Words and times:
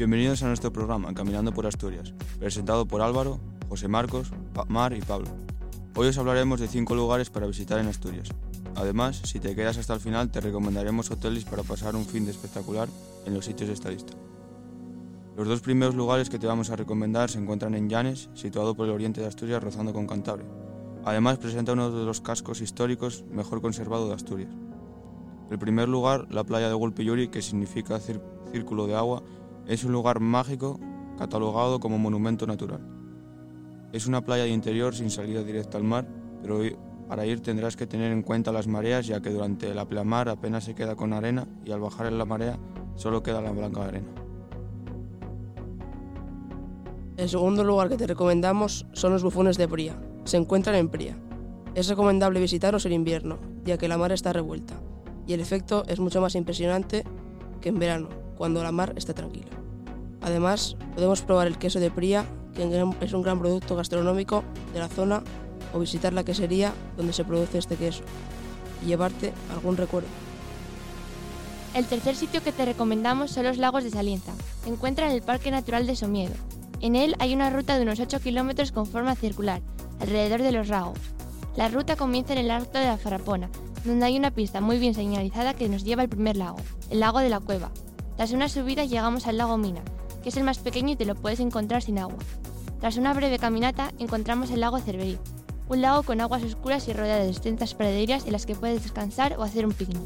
Bienvenidos 0.00 0.42
a 0.42 0.46
nuestro 0.46 0.72
programa 0.72 1.12
Caminando 1.12 1.52
por 1.52 1.66
Asturias, 1.66 2.14
presentado 2.38 2.88
por 2.88 3.02
Álvaro, 3.02 3.38
José 3.68 3.86
Marcos, 3.86 4.32
Mar 4.66 4.94
y 4.94 5.02
Pablo. 5.02 5.28
Hoy 5.94 6.08
os 6.08 6.16
hablaremos 6.16 6.58
de 6.58 6.68
5 6.68 6.94
lugares 6.94 7.28
para 7.28 7.46
visitar 7.46 7.78
en 7.78 7.86
Asturias. 7.86 8.30
Además, 8.76 9.20
si 9.22 9.40
te 9.40 9.54
quedas 9.54 9.76
hasta 9.76 9.92
el 9.92 10.00
final, 10.00 10.30
te 10.30 10.40
recomendaremos 10.40 11.10
hoteles 11.10 11.44
para 11.44 11.64
pasar 11.64 11.96
un 11.96 12.06
fin 12.06 12.24
de 12.24 12.30
espectacular 12.30 12.88
en 13.26 13.34
los 13.34 13.44
sitios 13.44 13.68
de 13.68 13.74
esta 13.74 13.90
lista. 13.90 14.14
Los 15.36 15.46
dos 15.46 15.60
primeros 15.60 15.94
lugares 15.94 16.30
que 16.30 16.38
te 16.38 16.46
vamos 16.46 16.70
a 16.70 16.76
recomendar 16.76 17.28
se 17.28 17.38
encuentran 17.38 17.74
en 17.74 17.90
Llanes, 17.90 18.30
situado 18.32 18.74
por 18.74 18.86
el 18.86 18.94
oriente 18.94 19.20
de 19.20 19.26
Asturias 19.26 19.62
rozando 19.62 19.92
con 19.92 20.06
Cantabria. 20.06 20.48
Además, 21.04 21.36
presenta 21.36 21.74
uno 21.74 21.90
de 21.90 22.06
los 22.06 22.22
cascos 22.22 22.62
históricos 22.62 23.26
mejor 23.30 23.60
conservados 23.60 24.08
de 24.08 24.14
Asturias. 24.14 24.50
El 25.50 25.58
primer 25.58 25.90
lugar, 25.90 26.26
la 26.30 26.44
playa 26.44 26.68
de 26.68 26.74
Gulpiyuri, 26.74 27.28
que 27.28 27.42
significa 27.42 28.00
círculo 28.00 28.86
de 28.86 28.94
agua, 28.94 29.22
es 29.66 29.84
un 29.84 29.92
lugar 29.92 30.20
mágico 30.20 30.78
catalogado 31.18 31.80
como 31.80 31.98
monumento 31.98 32.46
natural. 32.46 32.80
Es 33.92 34.06
una 34.06 34.24
playa 34.24 34.44
de 34.44 34.50
interior 34.50 34.94
sin 34.94 35.10
salida 35.10 35.42
directa 35.42 35.78
al 35.78 35.84
mar, 35.84 36.08
pero 36.42 36.60
para 37.08 37.26
ir 37.26 37.40
tendrás 37.40 37.76
que 37.76 37.86
tener 37.86 38.12
en 38.12 38.22
cuenta 38.22 38.52
las 38.52 38.66
mareas 38.66 39.06
ya 39.06 39.20
que 39.20 39.30
durante 39.30 39.74
la 39.74 39.86
pleamar 39.86 40.28
apenas 40.28 40.64
se 40.64 40.74
queda 40.74 40.94
con 40.94 41.12
arena 41.12 41.48
y 41.64 41.72
al 41.72 41.80
bajar 41.80 42.06
en 42.06 42.18
la 42.18 42.24
marea 42.24 42.58
solo 42.94 43.22
queda 43.22 43.40
la 43.40 43.52
blanca 43.52 43.84
arena. 43.84 44.08
El 47.16 47.28
segundo 47.28 47.64
lugar 47.64 47.88
que 47.88 47.96
te 47.96 48.06
recomendamos 48.06 48.86
son 48.92 49.12
los 49.12 49.22
bufones 49.22 49.58
de 49.58 49.68
Pría. 49.68 50.00
Se 50.24 50.36
encuentran 50.36 50.76
en 50.76 50.88
Pría. 50.88 51.18
Es 51.74 51.88
recomendable 51.88 52.40
visitarlos 52.40 52.86
en 52.86 52.92
invierno, 52.92 53.38
ya 53.64 53.76
que 53.76 53.88
la 53.88 53.98
mar 53.98 54.12
está 54.12 54.32
revuelta 54.32 54.80
y 55.30 55.32
el 55.32 55.40
efecto 55.40 55.84
es 55.86 56.00
mucho 56.00 56.20
más 56.20 56.34
impresionante 56.34 57.04
que 57.60 57.68
en 57.68 57.78
verano, 57.78 58.08
cuando 58.40 58.62
la 58.62 58.72
mar 58.72 58.94
está 58.96 59.12
tranquila. 59.12 59.50
Además, 60.22 60.74
podemos 60.94 61.20
probar 61.20 61.46
el 61.46 61.58
queso 61.58 61.78
de 61.78 61.90
Pría, 61.90 62.24
que 62.54 62.62
es 63.02 63.12
un 63.12 63.20
gran 63.20 63.38
producto 63.38 63.76
gastronómico 63.76 64.44
de 64.72 64.78
la 64.78 64.88
zona, 64.88 65.22
o 65.74 65.78
visitar 65.78 66.14
la 66.14 66.24
quesería 66.24 66.72
donde 66.96 67.12
se 67.12 67.22
produce 67.22 67.58
este 67.58 67.76
queso 67.76 68.02
y 68.82 68.86
llevarte 68.86 69.34
algún 69.52 69.76
recuerdo. 69.76 70.08
El 71.74 71.84
tercer 71.84 72.16
sitio 72.16 72.42
que 72.42 72.50
te 72.50 72.64
recomendamos 72.64 73.30
son 73.30 73.44
los 73.44 73.58
lagos 73.58 73.84
de 73.84 73.90
Salienza. 73.90 74.32
Se 74.64 74.70
encuentra 74.70 75.06
en 75.06 75.12
el 75.12 75.20
Parque 75.20 75.50
Natural 75.50 75.86
de 75.86 75.94
Somiedo. 75.94 76.32
En 76.80 76.96
él 76.96 77.16
hay 77.18 77.34
una 77.34 77.50
ruta 77.50 77.76
de 77.76 77.82
unos 77.82 78.00
8 78.00 78.20
kilómetros 78.20 78.72
con 78.72 78.86
forma 78.86 79.16
circular, 79.16 79.60
alrededor 80.00 80.40
de 80.40 80.52
los 80.52 80.68
lagos. 80.68 80.98
La 81.56 81.68
ruta 81.68 81.94
comienza 81.94 82.32
en 82.32 82.38
el 82.38 82.50
Alto 82.50 82.78
de 82.78 82.86
la 82.86 82.96
Farapona, 82.96 83.50
donde 83.84 84.06
hay 84.06 84.16
una 84.16 84.30
pista 84.30 84.62
muy 84.62 84.78
bien 84.78 84.94
señalizada 84.94 85.52
que 85.52 85.68
nos 85.68 85.84
lleva 85.84 86.00
al 86.00 86.08
primer 86.08 86.38
lago, 86.38 86.56
el 86.88 87.00
lago 87.00 87.18
de 87.18 87.28
la 87.28 87.40
Cueva. 87.40 87.70
Tras 88.20 88.32
una 88.32 88.50
subida 88.50 88.84
llegamos 88.84 89.26
al 89.26 89.38
lago 89.38 89.56
Mina, 89.56 89.80
que 90.22 90.28
es 90.28 90.36
el 90.36 90.44
más 90.44 90.58
pequeño 90.58 90.90
y 90.90 90.96
te 90.96 91.06
lo 91.06 91.14
puedes 91.14 91.40
encontrar 91.40 91.80
sin 91.80 91.98
agua. 91.98 92.18
Tras 92.78 92.98
una 92.98 93.14
breve 93.14 93.38
caminata 93.38 93.92
encontramos 93.98 94.50
el 94.50 94.60
lago 94.60 94.78
Cerverí, 94.78 95.16
un 95.70 95.80
lago 95.80 96.02
con 96.02 96.20
aguas 96.20 96.42
oscuras 96.42 96.86
y 96.86 96.92
rodeado 96.92 97.22
de 97.22 97.30
extensas 97.30 97.72
praderas 97.74 98.26
en 98.26 98.32
las 98.32 98.44
que 98.44 98.54
puedes 98.54 98.82
descansar 98.82 99.38
o 99.38 99.42
hacer 99.42 99.64
un 99.64 99.72
picnic. 99.72 100.02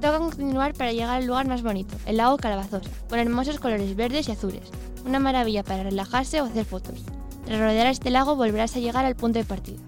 Toca 0.00 0.20
continuar 0.20 0.72
para 0.72 0.92
llegar 0.92 1.18
al 1.18 1.26
lugar 1.26 1.48
más 1.48 1.62
bonito, 1.62 1.94
el 2.06 2.16
lago 2.16 2.38
Calabazosa, 2.38 2.88
con 3.10 3.18
hermosos 3.18 3.60
colores 3.60 3.94
verdes 3.94 4.28
y 4.28 4.32
azules, 4.32 4.70
una 5.04 5.18
maravilla 5.18 5.62
para 5.62 5.82
relajarse 5.82 6.40
o 6.40 6.46
hacer 6.46 6.64
fotos. 6.64 7.04
Tras 7.44 7.60
rodear 7.60 7.88
este 7.88 8.08
lago 8.08 8.36
volverás 8.36 8.74
a 8.76 8.80
llegar 8.80 9.04
al 9.04 9.16
punto 9.16 9.38
de 9.38 9.44
partida. 9.44 9.82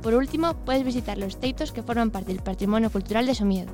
Por 0.00 0.14
último, 0.14 0.54
puedes 0.64 0.82
visitar 0.82 1.18
los 1.18 1.38
teitos 1.38 1.72
que 1.72 1.82
forman 1.82 2.10
parte 2.10 2.32
del 2.32 2.42
patrimonio 2.42 2.88
cultural 2.88 3.26
de 3.26 3.34
Somiedo. 3.34 3.70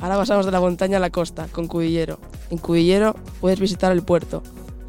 Ahora 0.00 0.16
pasamos 0.16 0.46
de 0.46 0.52
la 0.52 0.60
montaña 0.60 0.98
a 0.98 1.00
la 1.00 1.10
costa, 1.10 1.48
con 1.50 1.66
Cudillero. 1.66 2.18
En 2.50 2.58
Cudillero 2.58 3.16
puedes 3.40 3.58
visitar 3.58 3.90
el 3.90 4.02
puerto, 4.02 4.42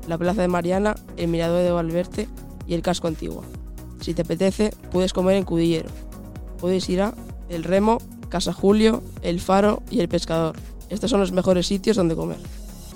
la 0.07 0.17
plaza 0.17 0.41
de 0.41 0.47
Mariana, 0.47 0.95
el 1.17 1.29
mirador 1.29 1.63
de 1.63 1.71
Valverde 1.71 2.27
y 2.67 2.75
el 2.75 2.83
casco 2.83 3.07
antiguo. 3.07 3.43
Si 4.01 4.13
te 4.13 4.21
apetece, 4.21 4.71
puedes 4.91 5.11
comer 5.11 5.35
en 5.35 5.45
Cudillero. 5.45 5.89
Puedes 6.59 6.87
ir 6.89 7.01
a 7.01 7.15
El 7.49 7.63
Remo, 7.63 7.97
Casa 8.29 8.53
Julio, 8.53 9.01
El 9.23 9.39
Faro 9.39 9.81
y 9.89 9.99
El 9.99 10.09
Pescador. 10.09 10.55
Estos 10.89 11.09
son 11.09 11.19
los 11.19 11.31
mejores 11.31 11.65
sitios 11.65 11.97
donde 11.97 12.15
comer. 12.15 12.37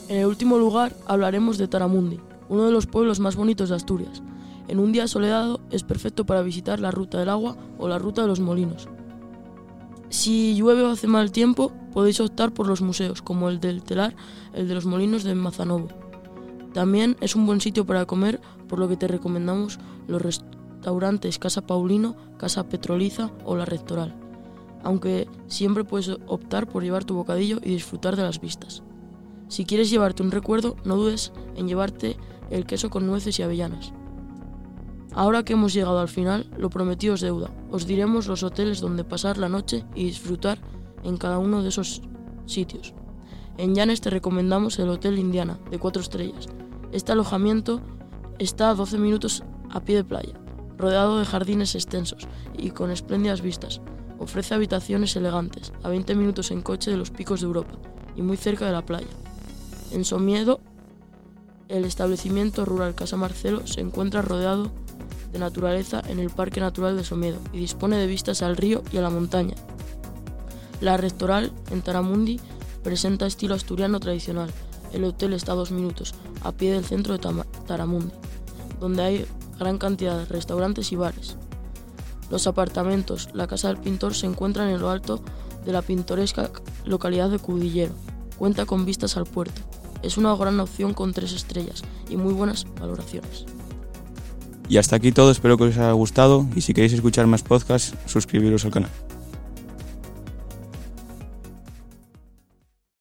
En 0.08 0.18
el 0.18 0.28
último 0.28 0.58
lugar 0.58 0.96
hablaremos 1.08 1.58
de 1.58 1.68
Taramundi, 1.68 2.20
uno 2.48 2.66
de 2.66 2.72
los 2.72 2.86
pueblos 2.86 3.20
más 3.20 3.36
bonitos 3.36 3.70
de 3.70 3.76
Asturias. 3.76 4.22
En 4.68 4.80
un 4.80 4.92
día 4.92 5.08
soleado 5.08 5.62
es 5.72 5.84
perfecto 5.84 6.26
para 6.26 6.42
visitar 6.42 6.80
la 6.80 6.92
ruta 6.92 7.20
del 7.20 7.30
agua 7.30 7.58
o 7.80 7.88
la 7.88 8.00
ruta 8.00 8.22
de 8.22 8.28
los 8.28 8.40
molinos. 8.40 8.88
Si 10.14 10.54
llueve 10.54 10.84
o 10.84 10.92
hace 10.92 11.08
mal 11.08 11.32
tiempo, 11.32 11.72
podéis 11.92 12.20
optar 12.20 12.54
por 12.54 12.68
los 12.68 12.84
museos, 12.84 13.24
como 13.24 13.50
el 13.50 13.60
del 13.60 13.82
Telar, 13.82 14.16
el 14.54 14.68
de 14.68 14.76
los 14.76 14.86
molinos 14.86 15.24
de 15.24 15.34
Mazanovo. 15.34 15.88
También 16.72 17.18
es 17.20 17.36
un 17.36 17.48
buen 17.48 17.62
sitio 17.62 17.84
para 17.84 18.06
comer, 18.06 18.40
por 18.70 18.78
lo 18.78 18.88
que 18.88 18.96
te 18.96 19.08
recomendamos 19.08 19.80
los 20.06 20.22
restaurantes 20.22 21.40
Casa 21.40 21.66
Paulino, 21.66 22.16
Casa 22.38 22.70
Petroliza 22.70 23.32
o 23.44 23.56
La 23.56 23.66
Rectoral, 23.66 24.14
aunque 24.84 25.28
siempre 25.48 25.84
puedes 25.84 26.10
optar 26.28 26.68
por 26.68 26.84
llevar 26.84 27.06
tu 27.06 27.16
bocadillo 27.16 27.58
y 27.64 27.72
disfrutar 27.72 28.16
de 28.16 28.22
las 28.22 28.40
vistas. 28.40 28.84
Si 29.48 29.66
quieres 29.66 29.90
llevarte 29.90 30.22
un 30.22 30.30
recuerdo, 30.30 30.76
no 30.86 30.96
dudes 30.96 31.34
en 31.56 31.68
llevarte 31.68 32.18
el 32.52 32.68
queso 32.68 32.92
con 32.92 33.08
nueces 33.08 33.40
y 33.40 33.42
avellanas. 33.42 33.94
Ahora 35.16 35.44
que 35.44 35.54
hemos 35.54 35.74
llegado 35.74 36.00
al 36.00 36.10
final, 36.10 36.50
lo 36.58 36.70
prometido 36.70 37.14
es 37.14 37.22
deuda. 37.22 37.52
Os 37.70 37.86
diremos 37.86 38.28
los 38.28 38.42
hoteles 38.42 38.82
donde 38.82 39.04
pasar 39.04 39.38
la 39.38 39.50
noche 39.50 39.86
y 39.94 40.06
disfrutar 40.06 40.58
en 41.04 41.18
cada 41.18 41.38
uno 41.38 41.62
de 41.62 41.70
esos 41.70 42.02
sitios. 42.46 42.94
En 43.58 43.76
Llanes 43.76 44.02
te 44.02 44.10
recomendamos 44.10 44.80
el 44.80 44.90
Hotel 44.90 45.20
Indiana, 45.20 45.60
de 45.70 45.78
4 45.78 46.02
estrellas. 46.02 46.48
Este 46.92 47.12
alojamiento 47.12 47.82
está 48.40 48.72
a 48.72 48.76
12 48.76 48.98
minutos 48.98 49.44
a 49.70 49.82
pie 49.82 49.98
de 49.98 50.04
playa, 50.04 50.34
rodeado 50.78 51.20
de 51.20 51.26
jardines 51.26 51.76
extensos 51.76 52.28
y 52.58 52.72
con 52.72 52.90
espléndidas 52.90 53.42
vistas. 53.42 53.82
Ofrece 54.18 54.56
habitaciones 54.56 55.16
elegantes, 55.16 55.74
a 55.84 55.90
20 55.90 56.16
minutos 56.16 56.50
en 56.50 56.62
coche 56.62 56.90
de 56.90 56.98
los 56.98 57.12
picos 57.12 57.42
de 57.42 57.48
Europa 57.48 57.78
y 58.16 58.24
muy 58.24 58.38
cerca 58.38 58.66
de 58.66 58.72
la 58.72 58.86
playa. 58.86 59.08
En 59.92 60.06
Somiedo, 60.06 60.60
el 61.74 61.86
establecimiento 61.86 62.66
rural 62.66 62.94
Casa 62.94 63.18
Marcelo 63.18 63.66
se 63.66 63.82
encuentra 63.82 64.22
rodeado 64.22 64.72
de 65.32 65.40
naturaleza 65.40 66.04
en 66.08 66.20
el 66.20 66.30
Parque 66.30 66.60
Natural 66.60 66.96
de 66.96 67.04
Somiedo 67.04 67.40
y 67.52 67.58
dispone 67.58 67.98
de 67.98 68.06
vistas 68.06 68.44
al 68.44 68.56
río 68.56 68.84
y 68.92 68.98
a 68.98 69.02
la 69.02 69.10
montaña. 69.10 69.56
La 70.82 70.98
Rectoral, 70.98 71.52
en 71.72 71.82
Taramundi, 71.82 72.40
presenta 72.84 73.26
estilo 73.26 73.56
asturiano 73.56 74.00
tradicional. 74.00 74.52
El 74.92 75.04
hotel 75.04 75.34
está 75.34 75.54
a 75.54 75.56
dos 75.56 75.72
minutos, 75.72 76.14
a 76.44 76.52
pie 76.52 76.72
del 76.72 76.86
centro 76.86 77.18
de 77.18 77.44
Taramundi, 77.66 78.14
donde 78.80 79.02
hay 79.02 79.26
gran 79.58 79.80
cantidad 79.80 80.20
de 80.20 80.26
restaurantes 80.26 80.92
y 80.92 80.96
bares. 80.96 81.38
Los 82.30 82.46
apartamentos, 82.46 83.30
la 83.34 83.48
casa 83.48 83.70
del 83.70 83.78
pintor, 83.78 84.14
se 84.14 84.28
encuentran 84.28 84.70
en 84.70 84.80
lo 84.80 84.92
alto 84.92 85.22
de 85.66 85.72
la 85.72 85.82
pintoresca 85.82 86.52
localidad 86.86 87.32
de 87.32 87.40
Cudillero. 87.40 87.94
Cuenta 88.38 88.68
con 88.68 88.86
vistas 88.86 89.18
al 89.18 89.26
puerto. 89.26 89.62
Es 90.04 90.18
una 90.18 90.36
gran 90.36 90.60
opción 90.60 90.94
con 90.94 91.14
tres 91.14 91.32
estrellas 91.34 91.82
y 92.10 92.18
muy 92.18 92.34
buenas 92.34 92.66
valoraciones. 92.80 93.46
Y 94.70 94.78
hasta 94.78 94.96
aquí 94.96 95.12
todo, 95.12 95.32
espero 95.32 95.58
que 95.58 95.66
os 95.66 95.78
haya 95.78 95.92
gustado 95.92 96.46
y 96.56 96.62
si 96.62 96.74
queréis 96.74 96.94
escuchar 96.94 97.28
más 97.28 97.44
podcasts, 97.44 97.96
suscribiros 98.06 98.66
al 98.66 98.72
canal. 98.72 98.92